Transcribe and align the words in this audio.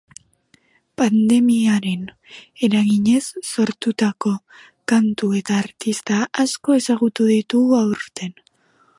Pandemiaren 0.99 2.05
eraginez 2.67 3.19
sortutako 3.49 4.31
kantu 4.93 5.29
eta 5.41 5.59
artista 5.65 6.17
asko 6.45 6.79
ezagutu 6.79 7.29
ditugu 7.33 7.77
aurten. 7.81 8.35